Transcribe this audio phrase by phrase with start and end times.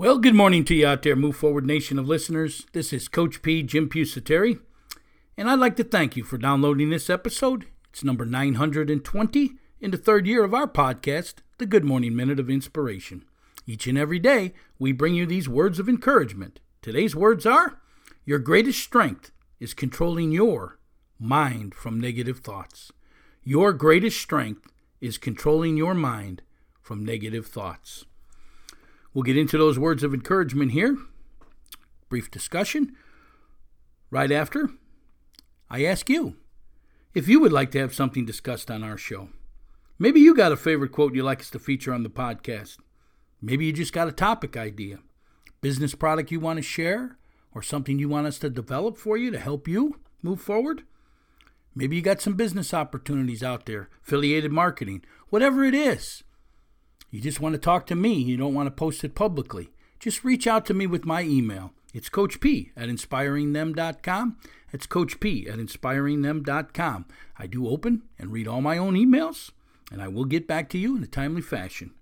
[0.00, 2.68] Well, good morning to you out there, Move Forward Nation of listeners.
[2.72, 4.60] This is Coach P, Jim Pusateri,
[5.36, 7.66] and I'd like to thank you for downloading this episode.
[7.90, 12.48] It's number 920 in the third year of our podcast, The Good Morning Minute of
[12.48, 13.24] Inspiration.
[13.66, 16.60] Each and every day, we bring you these words of encouragement.
[16.80, 17.80] Today's words are
[18.24, 20.78] Your greatest strength is controlling your
[21.18, 22.92] mind from negative thoughts.
[23.42, 24.70] Your greatest strength
[25.00, 26.42] is controlling your mind
[26.80, 28.04] from negative thoughts.
[29.18, 30.96] We'll get into those words of encouragement here.
[32.08, 32.94] Brief discussion.
[34.12, 34.70] Right after,
[35.68, 36.36] I ask you
[37.14, 39.30] if you would like to have something discussed on our show.
[39.98, 42.76] Maybe you got a favorite quote you'd like us to feature on the podcast.
[43.42, 45.00] Maybe you just got a topic idea,
[45.62, 47.18] business product you want to share,
[47.52, 50.84] or something you want us to develop for you to help you move forward.
[51.74, 56.22] Maybe you got some business opportunities out there, affiliated marketing, whatever it is.
[57.10, 59.70] You just want to talk to me, you don't want to post it publicly.
[59.98, 61.72] Just reach out to me with my email.
[61.94, 64.36] It's Coach P at inspiringthem.com.
[64.72, 67.06] It's Coach P at inspiringthem.com.
[67.38, 69.50] I do open and read all my own emails,
[69.90, 71.92] and I will get back to you in a timely fashion.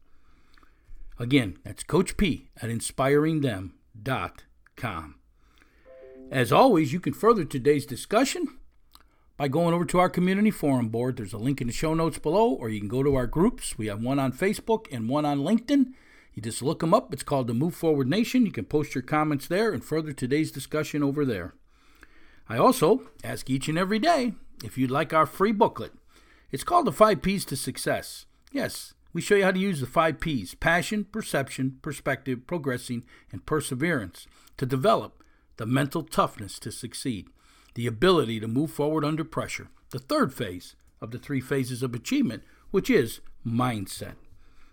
[1.18, 5.14] Again, that's Coach P at inspiringthem.com.
[6.30, 8.55] As always, you can further today's discussion
[9.36, 11.16] by going over to our community forum board.
[11.16, 13.76] There's a link in the show notes below, or you can go to our groups.
[13.76, 15.92] We have one on Facebook and one on LinkedIn.
[16.34, 17.12] You just look them up.
[17.12, 18.46] It's called the Move Forward Nation.
[18.46, 21.54] You can post your comments there and further today's discussion over there.
[22.48, 25.92] I also ask each and every day if you'd like our free booklet.
[26.50, 28.26] It's called The Five P's to Success.
[28.52, 33.46] Yes, we show you how to use the five P's passion, perception, perspective, progressing, and
[33.46, 34.26] perseverance
[34.58, 35.24] to develop
[35.56, 37.28] the mental toughness to succeed,
[37.76, 41.94] the ability to move forward under pressure, the third phase of the three phases of
[41.94, 44.14] achievement, which is mindset.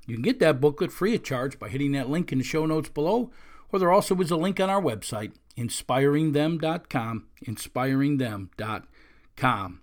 [0.08, 2.66] You can get that booklet free of charge by hitting that link in the show
[2.66, 3.30] notes below,
[3.72, 9.81] or there also is a link on our website, inspiringthem.com, inspiringthem.com.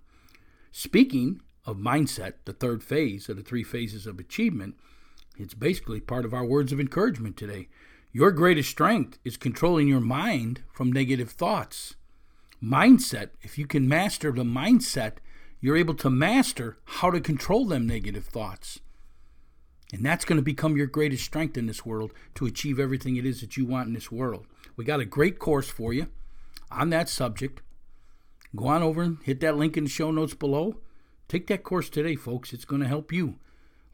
[0.71, 4.75] Speaking of mindset, the third phase of the three phases of achievement,
[5.37, 7.67] it's basically part of our words of encouragement today.
[8.11, 11.93] Your greatest strength is controlling your mind from negative thoughts.
[12.63, 15.13] Mindset, if you can master the mindset,
[15.59, 18.79] you're able to master how to control them negative thoughts.
[19.91, 23.25] And that's going to become your greatest strength in this world to achieve everything it
[23.25, 24.45] is that you want in this world.
[24.75, 26.07] We got a great course for you
[26.69, 27.61] on that subject.
[28.55, 30.77] Go on over and hit that link in the show notes below.
[31.27, 32.53] Take that course today, folks.
[32.53, 33.35] It's going to help you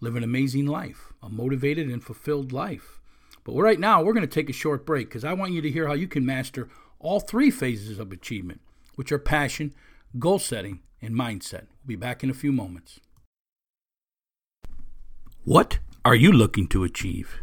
[0.01, 2.99] live an amazing life, a motivated and fulfilled life.
[3.43, 5.71] But right now, we're going to take a short break because I want you to
[5.71, 6.69] hear how you can master
[6.99, 8.61] all three phases of achievement,
[8.97, 9.73] which are passion,
[10.19, 11.67] goal setting, and mindset.
[11.85, 12.99] We'll be back in a few moments.
[15.45, 17.39] What are you looking to achieve?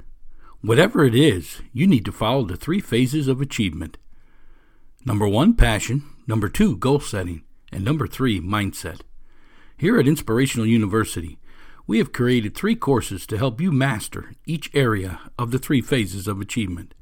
[0.60, 3.96] Whatever it is, you need to follow the three phases of achievement.
[5.06, 6.02] Number one, passion.
[6.26, 7.44] Number two, goal setting.
[7.70, 9.00] And number three, mindset.
[9.76, 11.38] Here at Inspirational University,
[11.86, 16.26] we have created three courses to help you master each area of the three phases
[16.26, 16.94] of achievement.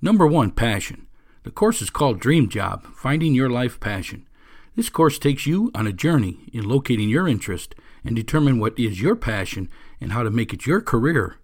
[0.00, 1.05] Number one, passion.
[1.46, 4.26] The course is called Dream Job Finding Your Life Passion.
[4.74, 9.00] This course takes you on a journey in locating your interest and determine what is
[9.00, 9.68] your passion
[10.00, 11.36] and how to make it your career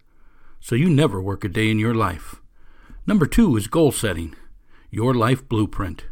[0.58, 2.43] so you never work a day in your life.
[3.06, 4.34] Number two is goal setting,
[4.90, 6.06] your life blueprint.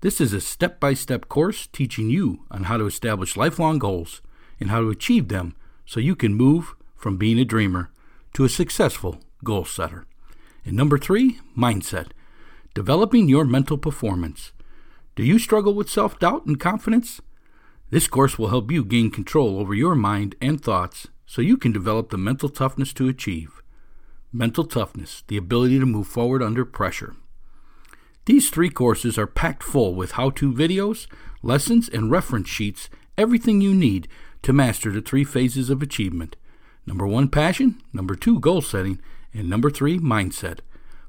[0.00, 4.20] This is a step by step course teaching you on how to establish lifelong goals
[4.58, 5.54] and how to achieve them
[5.86, 7.92] so you can move from being a dreamer
[8.34, 10.06] to a successful goal setter.
[10.64, 12.08] And number three, mindset.
[12.74, 14.52] Developing your mental performance.
[15.14, 17.20] Do you struggle with self doubt and confidence?
[17.90, 21.72] This course will help you gain control over your mind and thoughts so you can
[21.72, 23.62] develop the mental toughness to achieve.
[24.32, 27.14] Mental toughness, the ability to move forward under pressure.
[28.24, 31.06] These three courses are packed full with how to videos,
[31.42, 32.88] lessons, and reference sheets,
[33.18, 34.08] everything you need
[34.42, 36.36] to master the three phases of achievement.
[36.86, 37.82] Number one, passion.
[37.92, 38.98] Number two, goal setting.
[39.34, 40.60] And number three, mindset.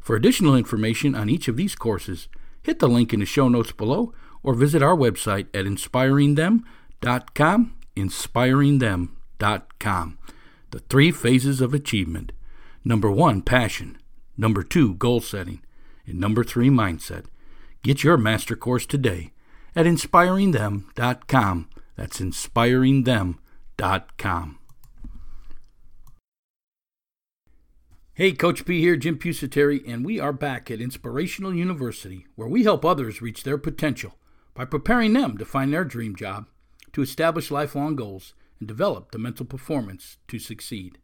[0.03, 2.27] For additional information on each of these courses,
[2.61, 4.13] hit the link in the show notes below
[4.43, 7.75] or visit our website at inspiringthem.com.
[7.95, 10.17] Inspiringthem.com.
[10.71, 12.33] The three phases of achievement.
[12.83, 13.97] Number one, passion.
[14.35, 15.61] Number two, goal setting.
[16.05, 17.27] And number three, mindset.
[17.81, 19.31] Get your master course today
[19.73, 21.69] at inspiringthem.com.
[21.95, 24.59] That's inspiringthem.com.
[28.15, 32.63] Hey, Coach P here, Jim Pusateri, and we are back at Inspirational University, where we
[32.63, 34.19] help others reach their potential
[34.53, 36.45] by preparing them to find their dream job,
[36.91, 40.99] to establish lifelong goals, and develop the mental performance to succeed.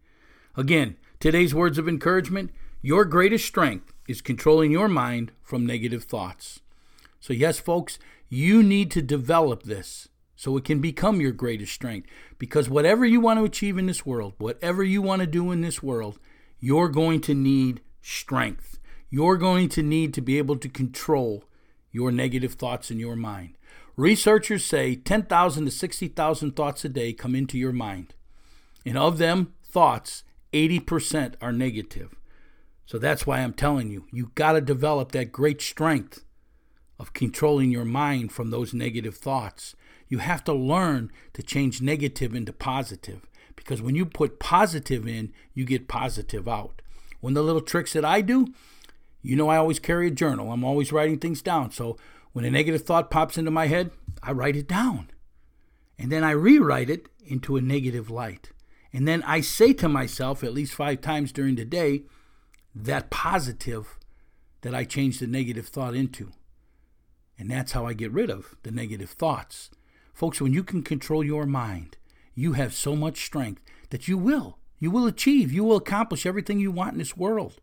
[0.56, 2.52] Again, today's words of encouragement
[2.84, 6.60] your greatest strength is controlling your mind from negative thoughts.
[7.20, 7.98] So, yes, folks,
[8.30, 12.08] you need to develop this so it can become your greatest strength.
[12.38, 15.62] Because whatever you want to achieve in this world, whatever you want to do in
[15.62, 16.20] this world,
[16.60, 18.80] you're going to need strength.
[19.10, 21.44] You're going to need to be able to control
[21.92, 23.56] your negative thoughts in your mind.
[23.96, 28.14] Researchers say 10,000 to 60,000 thoughts a day come into your mind.
[28.86, 30.24] And of them, thoughts,
[30.54, 32.16] 80% are negative.
[32.86, 36.24] So that's why I'm telling you, you got to develop that great strength
[37.00, 39.76] of controlling your mind from those negative thoughts.
[40.08, 43.29] You have to learn to change negative into positive
[43.60, 46.82] because when you put positive in, you get positive out.
[47.20, 48.48] One of the little tricks that I do,
[49.22, 50.52] you know, I always carry a journal.
[50.52, 51.72] I'm always writing things down.
[51.72, 51.98] So
[52.32, 53.92] when a negative thought pops into my head,
[54.24, 55.12] I write it down.
[55.98, 58.52] And then I rewrite it into a negative light.
[58.94, 62.04] And then I say to myself at least five times during the day,
[62.74, 64.00] that positive
[64.62, 66.32] that I change the negative thought into.
[67.38, 69.70] And that's how I get rid of the negative thoughts.
[70.14, 71.98] Folks, when you can control your mind,
[72.40, 74.58] you have so much strength that you will.
[74.80, 75.52] You will achieve.
[75.52, 77.60] You will accomplish everything you want in this world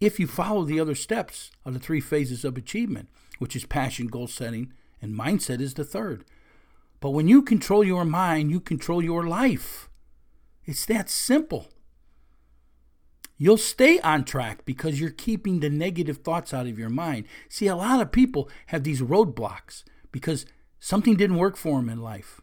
[0.00, 3.08] if you follow the other steps of the three phases of achievement,
[3.38, 4.72] which is passion, goal setting,
[5.02, 6.24] and mindset is the third.
[7.00, 9.88] But when you control your mind, you control your life.
[10.64, 11.68] It's that simple.
[13.36, 17.26] You'll stay on track because you're keeping the negative thoughts out of your mind.
[17.48, 20.44] See, a lot of people have these roadblocks because
[20.80, 22.40] something didn't work for them in life.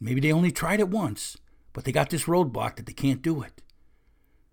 [0.00, 1.36] Maybe they only tried it once,
[1.72, 3.62] but they got this roadblock that they can't do it.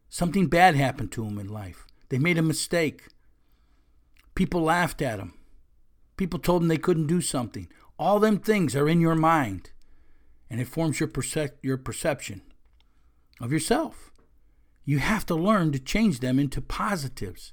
[0.09, 1.87] Something bad happened to them in life.
[2.09, 3.07] They made a mistake.
[4.35, 5.33] People laughed at them.
[6.17, 7.67] People told them they couldn't do something.
[7.97, 9.71] All them things are in your mind,
[10.49, 12.41] and it forms your, perce- your perception
[13.39, 14.11] of yourself.
[14.85, 17.51] You have to learn to change them into positives.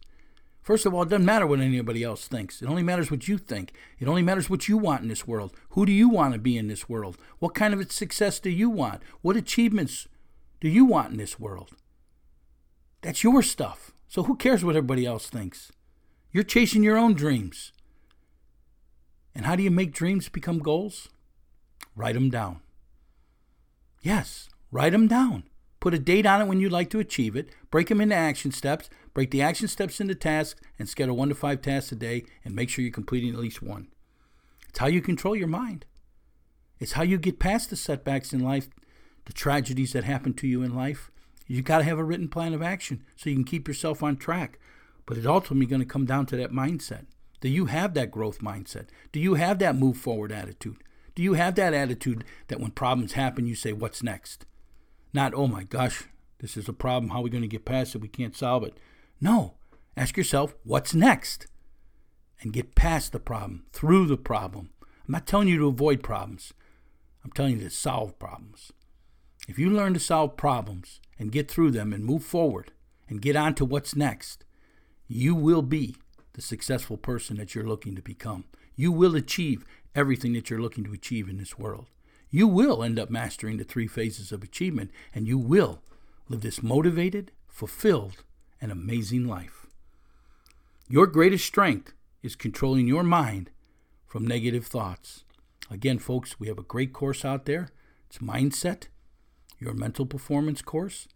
[0.64, 2.62] First of all, it doesn't matter what anybody else thinks.
[2.62, 3.74] It only matters what you think.
[3.98, 5.52] It only matters what you want in this world.
[5.70, 7.18] Who do you want to be in this world?
[7.38, 9.02] What kind of success do you want?
[9.20, 10.08] What achievements
[10.62, 11.72] do you want in this world?
[13.02, 13.92] That's your stuff.
[14.08, 15.70] So who cares what everybody else thinks?
[16.32, 17.72] You're chasing your own dreams.
[19.34, 21.10] And how do you make dreams become goals?
[21.94, 22.60] Write them down.
[24.00, 25.44] Yes, write them down.
[25.84, 27.50] Put a date on it when you'd like to achieve it.
[27.70, 28.88] Break them into action steps.
[29.12, 32.54] Break the action steps into tasks and schedule one to five tasks a day and
[32.54, 33.88] make sure you're completing at least one.
[34.70, 35.84] It's how you control your mind.
[36.80, 38.70] It's how you get past the setbacks in life,
[39.26, 41.10] the tragedies that happen to you in life.
[41.46, 44.16] You've got to have a written plan of action so you can keep yourself on
[44.16, 44.58] track.
[45.04, 47.04] But it's ultimately going to come down to that mindset.
[47.42, 48.86] Do you have that growth mindset?
[49.12, 50.78] Do you have that move forward attitude?
[51.14, 54.46] Do you have that attitude that when problems happen, you say, What's next?
[55.14, 56.08] Not, oh my gosh,
[56.40, 57.10] this is a problem.
[57.10, 58.02] How are we going to get past it?
[58.02, 58.76] We can't solve it.
[59.20, 59.54] No.
[59.96, 61.46] Ask yourself, what's next?
[62.42, 64.70] And get past the problem, through the problem.
[64.82, 66.52] I'm not telling you to avoid problems,
[67.24, 68.72] I'm telling you to solve problems.
[69.48, 72.72] If you learn to solve problems and get through them and move forward
[73.08, 74.44] and get on to what's next,
[75.06, 75.96] you will be
[76.32, 78.44] the successful person that you're looking to become.
[78.74, 81.86] You will achieve everything that you're looking to achieve in this world
[82.34, 85.80] you will end up mastering the three phases of achievement and you will
[86.28, 88.24] live this motivated, fulfilled,
[88.60, 89.66] and amazing life.
[90.88, 91.92] Your greatest strength
[92.24, 93.50] is controlling your mind
[94.04, 95.22] from negative thoughts.
[95.70, 97.68] Again, folks, we have a great course out there.
[98.08, 98.88] It's Mindset,
[99.60, 101.06] your mental performance course.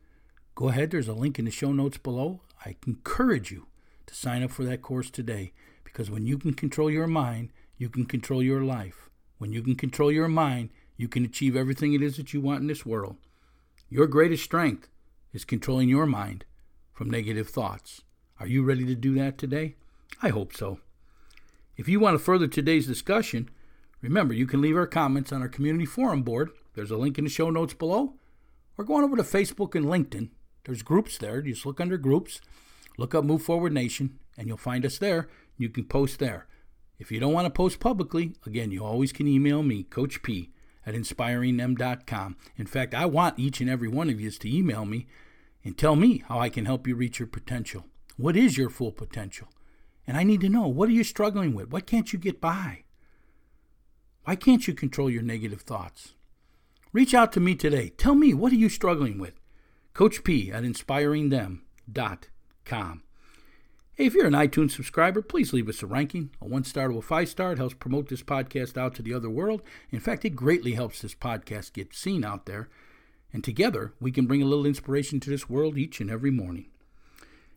[0.54, 2.42] Go ahead, there's a link in the show notes below.
[2.64, 3.66] I encourage you
[4.06, 5.50] to sign up for that course today
[5.82, 9.10] because when you can control your mind, you can control your life.
[9.38, 12.60] When you can control your mind, you can achieve everything it is that you want
[12.60, 13.16] in this world.
[13.88, 14.88] Your greatest strength
[15.32, 16.44] is controlling your mind
[16.92, 18.02] from negative thoughts.
[18.40, 19.76] Are you ready to do that today?
[20.20, 20.80] I hope so.
[21.76, 23.48] If you want to further today's discussion,
[24.02, 26.50] remember you can leave our comments on our community forum board.
[26.74, 28.14] There's a link in the show notes below.
[28.76, 30.30] Or go on over to Facebook and LinkedIn.
[30.64, 31.40] There's groups there.
[31.42, 32.40] Just look under groups,
[32.96, 35.28] look up Move Forward Nation, and you'll find us there.
[35.56, 36.46] You can post there.
[36.98, 40.50] If you don't want to post publicly, again, you always can email me, Coach P
[40.88, 42.36] at inspiringthem.com.
[42.56, 45.06] In fact, I want each and every one of you to email me
[45.62, 47.84] and tell me how I can help you reach your potential.
[48.16, 49.48] What is your full potential?
[50.06, 51.70] And I need to know what are you struggling with?
[51.70, 52.84] What can't you get by?
[54.24, 56.14] Why can't you control your negative thoughts?
[56.92, 57.90] Reach out to me today.
[57.90, 59.34] Tell me what are you struggling with?
[59.92, 63.02] Coach P at inspiringthem.com.
[63.98, 66.30] If you're an iTunes subscriber, please leave us a ranking.
[66.40, 67.50] A one star to a five star.
[67.50, 69.60] It helps promote this podcast out to the other world.
[69.90, 72.68] In fact, it greatly helps this podcast get seen out there.
[73.32, 76.66] And together, we can bring a little inspiration to this world each and every morning.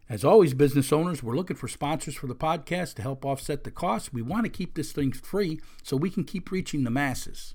[0.10, 3.69] As always, business owners, we're looking for sponsors for the podcast to help offset the
[3.69, 4.12] costs.
[4.12, 7.53] We want to keep this thing free so we can keep reaching the masses.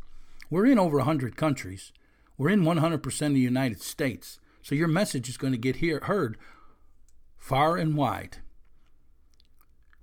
[0.49, 1.93] We're in over 100 countries.
[2.39, 4.39] We're in 100% of the United States.
[4.63, 6.39] So your message is going to get hear, heard
[7.37, 8.39] far and wide.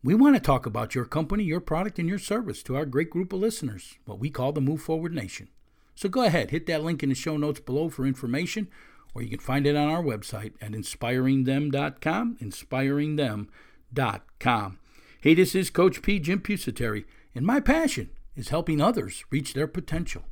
[0.04, 3.10] We want to talk about your company, your product, and your service to our great
[3.10, 5.50] group of listeners, what we call the Move Forward Nation.
[5.96, 8.68] So go ahead, hit that link in the show notes below for information
[9.14, 14.80] or you can find it on our website at inspiringthem.com, inspiringthem.com.
[15.22, 16.20] Hey, this is Coach P.
[16.20, 17.06] Jim Pusateri,
[17.36, 20.24] and my passion is helping others reach their potential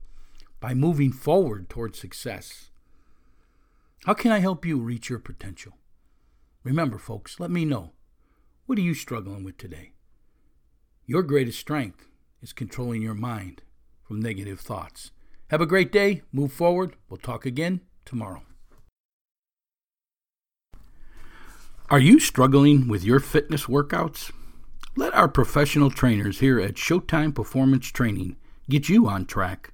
[0.59, 2.71] by moving forward towards success.
[4.05, 5.73] How can I help you reach your potential?
[6.63, 7.91] Remember, folks, let me know.
[8.65, 9.91] What are you struggling with today?
[11.05, 12.07] Your greatest strength
[12.41, 13.61] is controlling your mind
[14.03, 15.11] from negative thoughts.
[15.49, 16.21] Have a great day.
[16.31, 16.95] Move forward.
[17.09, 18.43] We'll talk again tomorrow.
[21.89, 24.31] Are you struggling with your fitness workouts?
[24.95, 28.37] Let our professional trainers here at Showtime Performance Training
[28.69, 29.73] get you on track.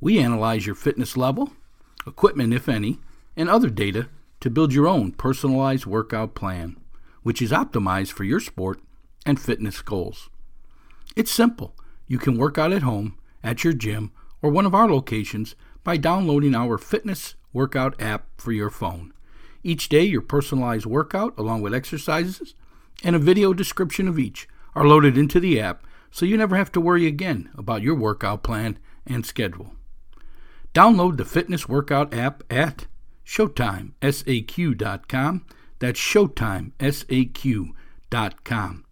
[0.00, 1.52] We analyze your fitness level,
[2.06, 2.98] equipment, if any,
[3.36, 4.08] and other data
[4.40, 6.76] to build your own personalized workout plan,
[7.24, 8.80] which is optimized for your sport
[9.26, 10.30] and fitness goals.
[11.16, 11.74] It's simple.
[12.06, 15.96] You can work out at home, at your gym, or one of our locations by
[15.96, 19.12] downloading our fitness workout app for your phone.
[19.62, 22.54] Each day, your personalized workout, along with exercises
[23.02, 26.70] and a video description of each, are loaded into the app so you never have
[26.72, 29.74] to worry again about your workout plan and schedule.
[30.74, 32.86] Download the fitness workout app at
[33.24, 35.46] ShowtimeSAQ.com.
[35.84, 38.84] That's ShowtimeSAQ.com.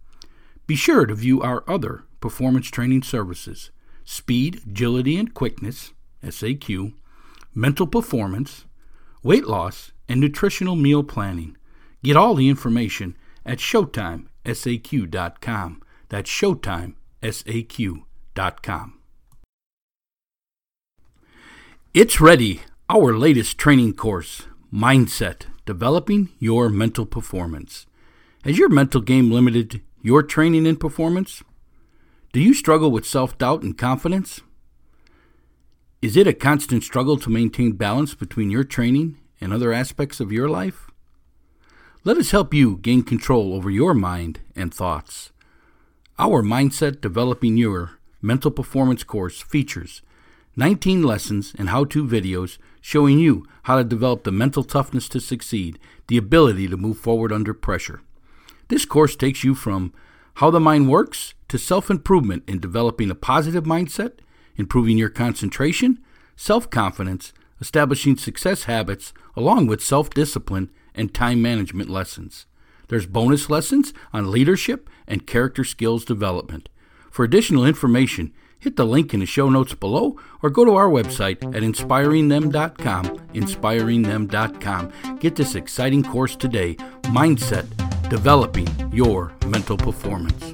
[0.66, 3.70] Be sure to view our other performance training services
[4.04, 6.92] Speed, Agility, and Quickness, SAQ,
[7.54, 8.66] Mental Performance,
[9.22, 11.56] Weight Loss, and nutritional meal planning.
[12.02, 15.82] Get all the information at ShowtimeSAQ.com.
[16.10, 18.98] That's ShowtimeSAQ.com.
[21.94, 27.86] It's ready, our latest training course, Mindset Developing Your Mental Performance.
[28.42, 31.44] Has your mental game limited your training and performance?
[32.32, 34.40] Do you struggle with self doubt and confidence?
[36.00, 40.32] Is it a constant struggle to maintain balance between your training and other aspects of
[40.32, 40.90] your life?
[42.02, 45.30] Let us help you gain control over your mind and thoughts.
[46.18, 50.02] Our Mindset Developing Your Mental Performance course features
[50.56, 55.20] 19 lessons and how to videos showing you how to develop the mental toughness to
[55.20, 55.78] succeed,
[56.08, 58.02] the ability to move forward under pressure.
[58.68, 59.92] This course takes you from
[60.34, 64.18] how the mind works to self improvement in developing a positive mindset,
[64.56, 65.98] improving your concentration,
[66.36, 72.46] self confidence, establishing success habits along with self discipline and time management lessons.
[72.88, 76.68] There's bonus lessons on leadership and character skills development.
[77.10, 78.32] For additional information,
[78.62, 83.04] hit the link in the show notes below or go to our website at inspiringthem.com.
[83.34, 85.18] Inspiringthem.com.
[85.18, 87.66] Get this exciting course today Mindset
[88.08, 90.51] Developing Your Mental Performance.